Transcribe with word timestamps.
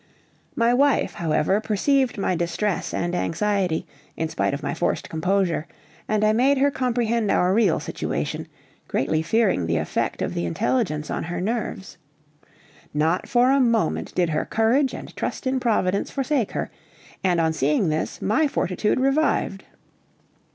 My 0.55 0.73
wife, 0.73 1.13
however, 1.13 1.61
perceived 1.61 2.17
my 2.17 2.35
distress 2.35 2.91
and 2.91 3.13
anxiety, 3.13 3.85
in 4.17 4.29
spite 4.29 4.51
of 4.51 4.63
my 4.63 4.73
forced 4.73 5.07
composure, 5.11 5.67
and 6.07 6.23
I 6.23 6.33
made 6.33 6.57
her 6.57 6.71
comprehend 6.71 7.29
our 7.29 7.53
real 7.53 7.79
situation, 7.79 8.47
greatly 8.87 9.21
fearing 9.21 9.67
the 9.67 9.77
effect 9.77 10.23
of 10.23 10.33
the 10.33 10.47
intelligence 10.47 11.11
on 11.11 11.25
her 11.25 11.39
nerves. 11.39 11.99
Not 12.95 13.29
for 13.29 13.51
a 13.51 13.59
moment 13.59 14.15
did 14.15 14.29
her 14.29 14.43
courage 14.43 14.95
and 14.95 15.15
trust 15.15 15.45
in 15.45 15.59
Providence 15.59 16.09
forsake 16.09 16.53
her, 16.53 16.71
and 17.23 17.39
on 17.39 17.53
seeing 17.53 17.89
this, 17.89 18.23
my 18.23 18.47
fortitude 18.47 18.99
revived. 18.99 19.65